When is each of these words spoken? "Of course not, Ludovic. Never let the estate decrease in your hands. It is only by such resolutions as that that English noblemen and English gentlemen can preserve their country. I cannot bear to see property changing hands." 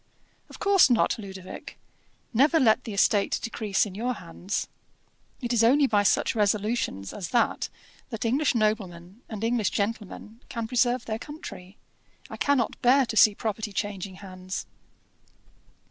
"Of 0.49 0.57
course 0.57 0.89
not, 0.89 1.19
Ludovic. 1.19 1.77
Never 2.33 2.59
let 2.59 2.85
the 2.85 2.93
estate 2.95 3.37
decrease 3.39 3.85
in 3.85 3.93
your 3.93 4.15
hands. 4.15 4.67
It 5.41 5.53
is 5.53 5.63
only 5.63 5.85
by 5.85 6.01
such 6.01 6.33
resolutions 6.33 7.13
as 7.13 7.29
that 7.29 7.69
that 8.09 8.25
English 8.25 8.55
noblemen 8.55 9.21
and 9.29 9.43
English 9.43 9.69
gentlemen 9.69 10.41
can 10.49 10.67
preserve 10.67 11.05
their 11.05 11.19
country. 11.19 11.77
I 12.31 12.37
cannot 12.37 12.81
bear 12.81 13.05
to 13.05 13.15
see 13.15 13.35
property 13.35 13.71
changing 13.71 14.15
hands." 14.15 14.65